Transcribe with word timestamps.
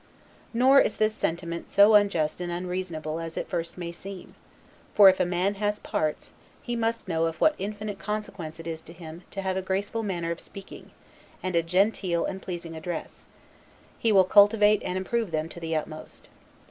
Nor 0.51 0.79
is 0.81 0.95
this 0.95 1.13
sentiment 1.13 1.69
so 1.69 1.93
unjust 1.93 2.41
and 2.41 2.51
unreasonable 2.51 3.19
as 3.19 3.37
at 3.37 3.47
first 3.47 3.73
it 3.73 3.77
may 3.77 3.91
seem; 3.91 4.33
for 4.95 5.09
if 5.09 5.19
a 5.19 5.27
man 5.27 5.53
has 5.61 5.77
parts, 5.77 6.31
he 6.63 6.75
must 6.75 7.07
know 7.07 7.25
of 7.25 7.39
what 7.39 7.53
infinite 7.59 7.99
consequence 7.99 8.59
it 8.59 8.65
is 8.65 8.81
to 8.81 8.93
him 8.93 9.21
to 9.29 9.43
have 9.43 9.57
a 9.57 9.61
graceful 9.61 10.01
manner 10.01 10.31
of 10.31 10.39
speaking, 10.39 10.89
and 11.43 11.55
a 11.55 11.61
genteel 11.61 12.25
and 12.25 12.41
pleasing 12.41 12.75
address; 12.75 13.27
he 13.99 14.11
will 14.11 14.23
cultivate 14.23 14.81
and 14.81 14.97
improve 14.97 15.29
them 15.29 15.47
to 15.47 15.59
the 15.59 15.75
utmost. 15.75 16.29